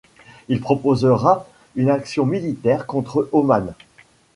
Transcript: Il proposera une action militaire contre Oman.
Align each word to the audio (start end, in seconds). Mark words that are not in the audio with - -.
Il 0.47 0.59
proposera 0.61 1.45
une 1.75 1.91
action 1.91 2.25
militaire 2.25 2.87
contre 2.87 3.29
Oman. 3.33 3.75